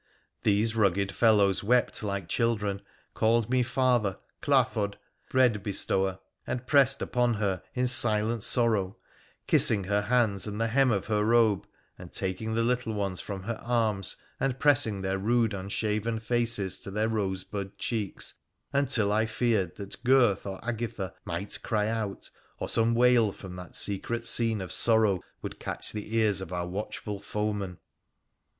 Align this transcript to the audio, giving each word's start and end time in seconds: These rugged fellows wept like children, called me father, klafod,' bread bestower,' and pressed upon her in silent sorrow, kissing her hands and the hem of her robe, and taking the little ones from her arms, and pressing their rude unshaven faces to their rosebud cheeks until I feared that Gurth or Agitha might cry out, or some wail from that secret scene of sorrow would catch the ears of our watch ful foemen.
These 0.41 0.75
rugged 0.75 1.11
fellows 1.11 1.63
wept 1.63 2.01
like 2.01 2.27
children, 2.27 2.81
called 3.13 3.51
me 3.51 3.61
father, 3.61 4.17
klafod,' 4.41 4.95
bread 5.29 5.61
bestower,' 5.61 6.17
and 6.47 6.65
pressed 6.65 7.03
upon 7.03 7.35
her 7.35 7.61
in 7.75 7.87
silent 7.87 8.41
sorrow, 8.41 8.97
kissing 9.45 9.83
her 9.83 10.01
hands 10.01 10.47
and 10.47 10.59
the 10.59 10.69
hem 10.69 10.89
of 10.89 11.05
her 11.05 11.23
robe, 11.23 11.67
and 11.99 12.11
taking 12.11 12.55
the 12.55 12.63
little 12.63 12.93
ones 12.95 13.21
from 13.21 13.43
her 13.43 13.59
arms, 13.63 14.17
and 14.39 14.57
pressing 14.57 15.03
their 15.03 15.19
rude 15.19 15.53
unshaven 15.53 16.19
faces 16.19 16.79
to 16.79 16.89
their 16.89 17.07
rosebud 17.07 17.77
cheeks 17.77 18.33
until 18.73 19.11
I 19.11 19.27
feared 19.27 19.75
that 19.75 20.03
Gurth 20.03 20.47
or 20.47 20.57
Agitha 20.67 21.13
might 21.25 21.61
cry 21.61 21.87
out, 21.87 22.31
or 22.57 22.67
some 22.67 22.95
wail 22.95 23.31
from 23.31 23.55
that 23.57 23.75
secret 23.75 24.25
scene 24.25 24.61
of 24.61 24.73
sorrow 24.73 25.21
would 25.43 25.59
catch 25.59 25.91
the 25.91 26.17
ears 26.17 26.41
of 26.41 26.51
our 26.51 26.65
watch 26.65 26.97
ful 26.97 27.19
foemen. 27.19 27.77